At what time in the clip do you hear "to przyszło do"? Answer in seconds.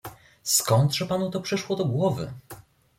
1.31-1.85